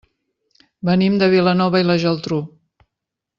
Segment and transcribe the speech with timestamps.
[0.89, 2.41] Venim de Vilanova i la Geltrú.